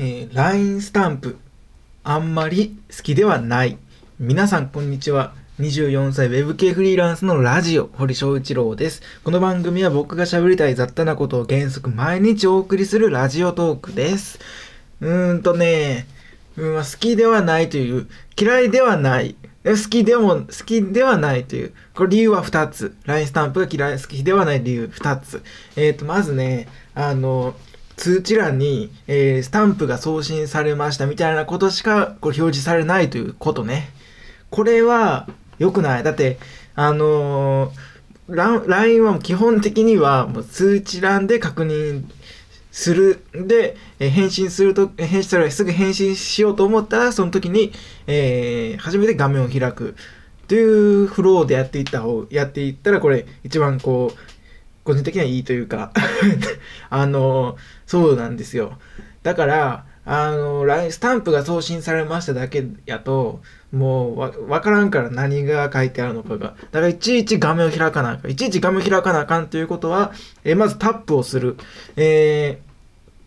[0.00, 1.38] えー、LINE スタンプ
[2.04, 3.78] あんまり好きではない
[4.20, 14.38] 皆さんこんにちは24歳 Web 系フリーランスのラジオ堀翔一郎ですこの番組は僕が喋りたい雑多なことを原則毎日お送りするラジオトークです
[15.00, 16.06] うーんとね、
[16.56, 18.06] うん、好きではないという
[18.40, 19.34] 嫌いではない
[19.64, 21.74] 好きでも、好きではないという。
[21.92, 22.96] これ理由は2つ。
[23.04, 25.42] LINE スタンプが嫌い、好きではない理由2つ。
[25.76, 27.54] えっ、ー、と、まずね、あの、
[27.98, 33.90] 通知欄に、えー、スタンプが送信されましたみたいなことしかこれ表示されないということね。
[34.50, 36.04] これは良くない。
[36.04, 36.38] だって、
[36.76, 42.04] あのー、LINE は基本的にはもう通知欄で確認
[42.70, 43.24] する。
[43.34, 47.72] で、え返信すると、返信したらすぐ返信しようと思ったら、その時に、
[48.06, 49.96] えー、初めて画面を開く。
[50.46, 54.37] というフローでやっていった方、やっていったら、これ一番こう、
[54.88, 55.92] 個人的にはいいというか
[56.88, 58.78] あの、そうなんですよ。
[59.22, 66.54] だから、あの、スタンプが送信されましただけやと、もうわ、わからんから何が書いてあるのかが。
[66.72, 68.30] だからいちいち画面を開かなあかん。
[68.30, 71.58] いちいち画面を開かなあかんということは、えまずタップをする。
[71.96, 72.58] え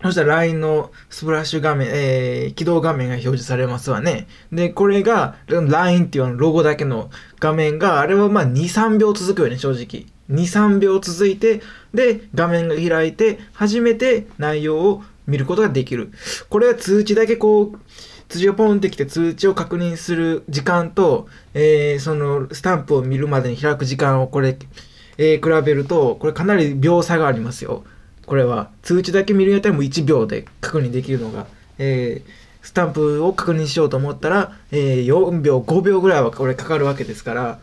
[0.00, 4.26] ー、そしたら LINE のスプラッシュ画面、えー、起動画面が表示されますわね。
[4.52, 7.08] で、これが LINE っていうロゴだけの
[7.40, 10.04] 画面が、あれはまあ2、3秒続くよね、正直。
[10.30, 11.62] 2、3秒続いて、
[11.94, 16.10] で、画面が開いて、初めて内容を見ることができる。
[16.48, 17.78] これは通知だけこう、
[18.28, 24.58] 通知がポンってきて通知を確認する時間と、えー、そのスタンプを見るまでに開く時間をこれ、
[25.18, 27.84] えー、比べると、これかなり秒差がありますよ。
[28.26, 28.70] これは。
[28.82, 31.46] 通知だけ見るんやったらもう1秒で確認できるのが。
[31.78, 32.30] えー、
[32.62, 37.60] スタンプを確認しようと思ったら、えー、4秒、5秒ぐらいはこれかかるわけですから、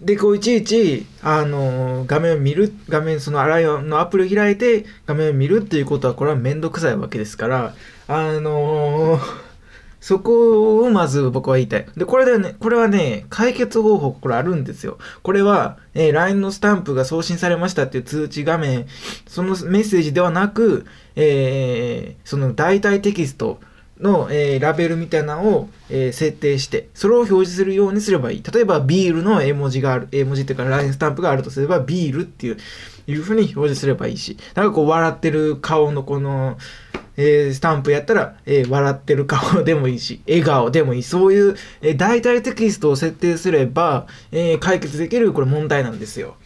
[0.00, 7.74] で、こういちいち、あの、画面を見る、画面、そのアライオンのアプリを開いて画面を見るっていうことは、これはめんどくさいわけですから、
[8.06, 9.18] あの
[10.00, 11.86] そこをまず僕は言いたい。
[11.96, 14.98] で、これでね、これはね、解決方法、これあるんですよ。
[15.22, 18.86] これは、えー、LINE のスタンプが送信されましたっていう通知画面、
[19.26, 20.86] そのメッセージではなく、
[21.16, 23.58] えー、その代替テキスト、
[24.00, 28.42] の、えー、ラベルみたいなのを、えー、設定して、それを表示するようにすればいい。
[28.42, 32.58] 例えば、ビールの絵文字がある、絵文字っていうか、ラインスタンプがあるとすれば、ビールっていう、
[33.06, 36.58] いうふうに表示すればいいし、なんかこう、笑ってる顔のこの、
[37.16, 41.02] えー、スタンプやったら、えー、笑ってる顔でもいいし、笑顔でもいい。
[41.02, 46.36] そういう、えー、代替テキストを設定すれば、えー、解決できる、これ問題なんですよ。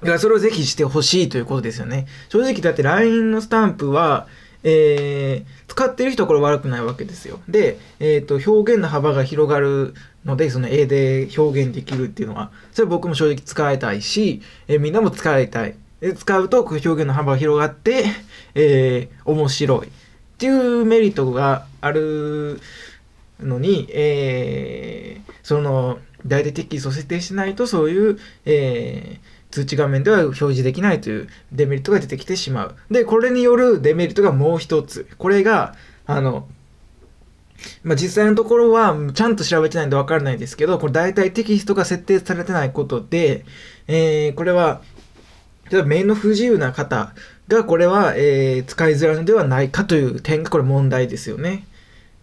[0.00, 2.06] だからそれをぜひしてほしいということですよね。
[2.28, 4.28] 正直だって LINE のスタンプは、
[4.64, 7.40] えー、使ってる人はこれ悪くないわけですよ。
[7.48, 15.74] で、えっ、ー、と、表現の幅が広がるので、その絵で表現できるっていうのは、それ僕も正直使いたいし、えー、みんなも使いたい。
[16.00, 18.04] で使うと表現の幅が広がって、
[18.54, 19.86] えー、面白い。
[19.86, 19.90] っ
[20.38, 22.60] ていうメリットがある
[23.40, 32.76] のに、えー、その、代替テキストを設定しないと、そういう、えー、通知画面では表示できないというデメリットが出てきてしまう。
[32.90, 35.08] で、これによるデメリットがもう一つ。
[35.18, 35.74] これが、
[36.06, 36.46] あの、
[37.82, 43.44] まあ、実際のところはちゃんと調べてないんでわからないですけど、これ大体テキストが設定されてないことで、
[43.88, 44.80] えー、これは、
[45.70, 47.12] 例えば目の不自由な方
[47.48, 51.66] がこれは、えー、使いづらいのではないかという点がこれ問題ですよね。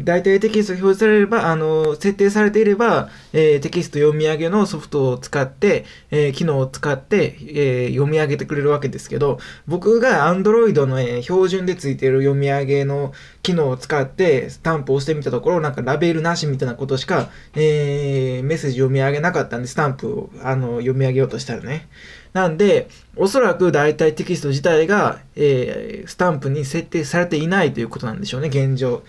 [0.00, 9.38] 大体テキストが表示されれば、あの、設定されていれば、えー、テキスト読み上げのソフトを使って、えー、機能を使って、えー、読み上げてくれるわけですけど、
[9.68, 13.12] 僕が Android の、え標準でついている読み上げの
[13.42, 21.88] 機能を使って、スタンプを押してみたところ、なんかラベルなしみたいなことしか、えメッセージ読み上げなかったんで、スタンプをあの読み上げようとしたらね。
[22.34, 29.04] なんで、おそらく大体テキスト自体が、えー、スタンプに設定されていないということなんでしょうね、現状。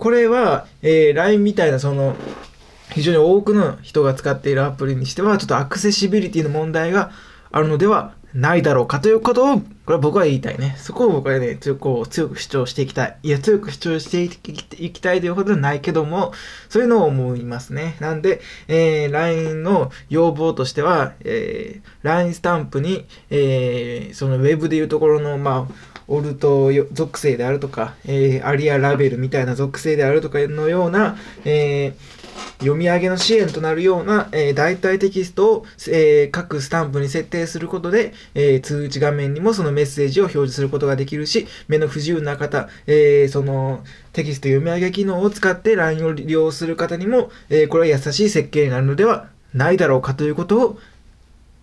[0.00, 2.16] これは、えー、LINE みたいなその、
[2.92, 7.10] 非常に多くの人が使っているアプリにしては、ちょっとアクセシビリティの問題が
[7.52, 10.74] あるのではないだろうかということを、これは僕は言いたいね。
[10.78, 13.18] そこを僕はね、強く強く主張していきたい。
[13.24, 16.32] いや、強く主張していきたいということではないけども、
[16.68, 17.96] そういうのを思いますね。
[18.00, 50.78] なんで、えー、LINE の要望としては、えー、LINE スタンプに、えー、その Web でいうところの、まあ、オルト属性であるとか、えー、アリアラベルみたいな属性であるとかのような、えー、読み上げの支援となるような、えー、代替テキストを、え、各スタンプに設定することで、え、通知画面にもそのメッセージを表示することができるし、目の不自由な方、え、そのテキスト読み上げ機能を使って LINE を利用する方にも、え、これは優しい設計になるのではないだろうかということを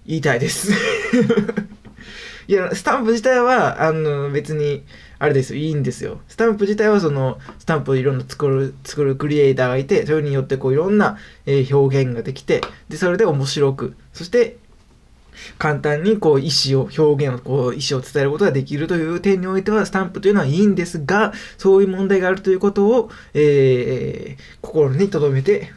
[0.06, 0.72] 言いたいです。
[2.48, 4.84] いや、スタンプ自体は、あの、別に、
[5.20, 6.22] あれですよ、いいんですよ。
[6.30, 14.58] スタンプ自体はその、スタンプをいろんな作る、作るクリエイターがいて、それによってこういろんな、えー、表現ができて、で、それで面白く、そして、
[15.58, 25.74] 簡単にこう意思を、表現を、こう意思を伝えることができるという点においては、スタンプというのはいいんですが、そういう問題があるということを、えー、心に留めて、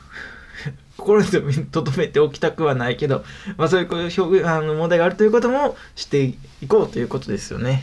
[1.00, 3.24] 心に留めておきたくはないけど、
[3.56, 6.36] まあそういう表現、あの問題があるということもしてい
[6.68, 7.82] こうということですよね。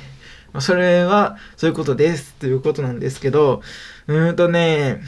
[0.53, 3.61] まあ、それは、そういうことですということなんですけど、
[4.07, 5.01] うーんとね、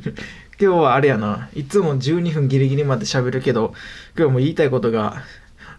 [0.58, 3.74] 今日はあれやな、いつも12分ギリギリまで喋るけど、
[4.16, 5.22] 今日も言いたいことが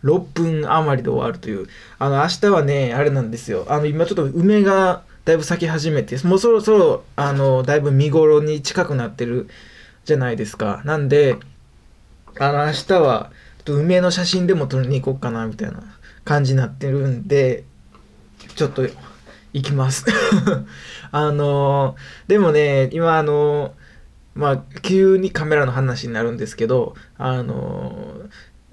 [0.04, 1.68] 6分余りで終わるという。
[1.98, 3.66] あの、明日はね、あれなんですよ。
[3.70, 9.48] あの、今ちょっと梅がだいぶ咲き始めて、もうそろそろ、あの、だいぶ見頃に近くなってる
[10.06, 10.82] じゃないですか。
[10.86, 11.38] なんで、
[12.40, 13.32] あの、明日は、
[13.68, 15.84] 梅の写真でも撮りに行こうかな、みたいな
[16.24, 17.64] 感じになってるんで、
[18.56, 18.88] ちょっと、
[19.54, 20.06] 行きます。
[21.12, 21.96] あの
[22.28, 23.74] でもね、今あの
[24.36, 28.22] まあ、急にカメラの話になるんですけど、あの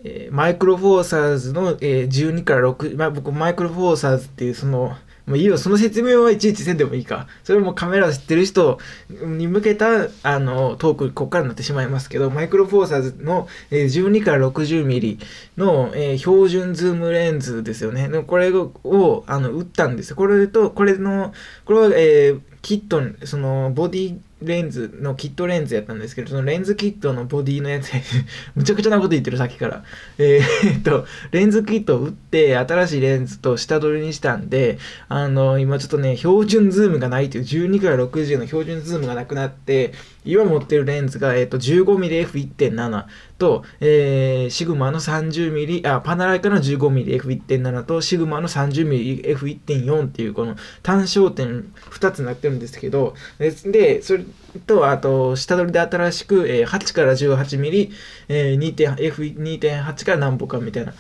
[0.04, 4.94] え、マイクロフォーサーズの、えー、12から6、まあ、僕マイクロフォーサーズっていうその、
[5.26, 7.26] もういいよ、その説明はいちいちせんでもいいか。
[7.44, 8.78] それもカメラ知ってる人
[9.08, 15.18] に向けた、あの、トーク、こっからになってしまいますけど、マイクロフォーサーズの、え、12から60ミリ
[15.56, 18.08] の、え、標準ズームレンズですよね。
[18.08, 20.16] でこれを、あの、売ったんですよ。
[20.16, 21.32] これと、これの、
[21.64, 27.92] これは、えー、キット、その、ボディレンズのキットレンズやったんですけど、そのレンズキットのボディのやつ
[28.54, 29.84] むちゃくちゃなこと言ってる、さっきから。
[30.18, 39.92] えー、っと、レンズキットを売って、新しいレンズと下取りにしたんで、あの、今ちょっとね、標準ズームがないという、12から60の標準ズームがなくなって、
[40.24, 43.04] 今持ってるレンズが、えっ、と、15mmF1.7
[43.38, 54.24] と、えー、シグマの 30mm、あ、パナライカの 15mmF1.7 と、シグマの 30mmF1.4 っていう、この単焦点2つになってるんですけど、で、それ
[54.66, 57.92] と、あと、下取りで新しく、えー、8から 18mm、
[58.28, 60.94] えー、F2.8 からなんぼかみたいな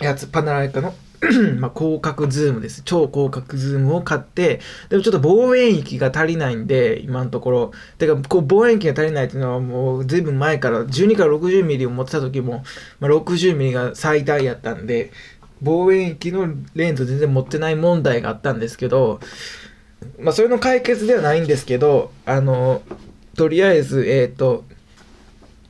[0.00, 0.94] やつ、パナライカの
[1.58, 2.82] まあ、広角ズームです。
[2.84, 7.72] 超広角ズームを買って、でもちょっと望遠域が足りないんで、今のところ。
[7.98, 12.64] てか、こう望遠域が足りないっていうのはもう随分前から、12から60ミリを持ってた時も、
[12.98, 15.12] まあ、60ミリが最大やったんで、
[15.62, 19.20] 望遠域のレンズ全然持ってない問題があったんですけど、
[20.18, 22.82] まあ、それの解決ではないんですけど、あの、
[23.36, 24.64] とりあえず、えっ、ー、と、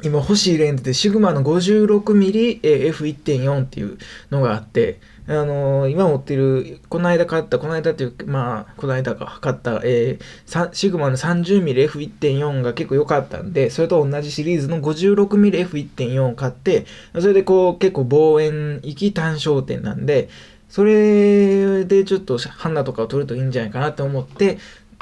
[0.02, 3.98] 今欲しいレンズでシグマの 56mmF1.4 っていう
[4.30, 16.86] のがあって、あのー、今持ってる、この間買った、この間っていう、まあ、この間か、買った、えー、シグマの 30mmF1.4 が結構良かったんで、それと同じシリーズの 56mmF1.4 を買って、
[17.20, 20.28] それでこう、結構望遠域単焦点なんで、
[20.68, 24.58] それでちょっと花とかを取るといいんじゃないかなと思って、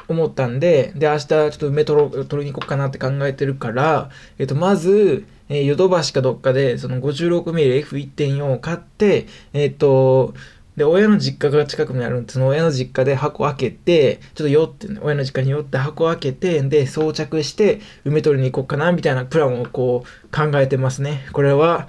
[0.09, 10.33] 思ったんで、で、明日ちょっと梅取ろ取りに行こうかなって考えてるから、えっと、まず、えー、ヨドバシかどっかで、その 56mmF1.4 を買って、えっと、
[10.77, 21.27] で、親の実家が近くにあるんで、その親の実家で箱開けて、ちょっと寄って、ね、親の実家に寄って箱開けて、で、装着して、梅取りに行こうかな、みたいなプランをこう、考えてますね。
[21.33, 21.89] これは、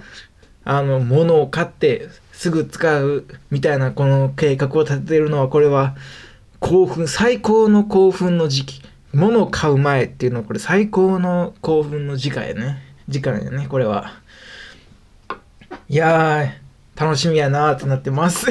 [0.64, 5.94] あの、物を買って、すぐ使う、みたいな、この計画を立ててるのは、これは、
[6.58, 8.82] 興奮、最高の興奮の時期。
[9.14, 12.91] 物を買う前っていうのはこれ最高の興奮の時間やね。
[13.12, 14.10] 時間やね、これは。
[15.88, 18.46] いやー、楽しみやなーってなってます。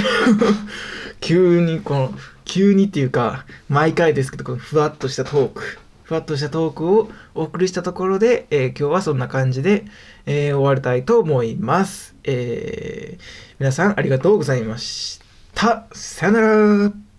[1.20, 2.14] 急にこの、
[2.46, 5.80] 急にっていうか、毎回ですけど、このふわっとしたトーク。
[6.04, 9.86] ふわっとしたトークをお送りしたところで、えー、今日はそんな感じで、
[10.26, 12.16] えー、終わりたいと思います。
[12.24, 13.22] えー、
[13.60, 15.22] 皆さんありがとうございまし
[15.56, 15.88] た。
[15.94, 17.11] さよなら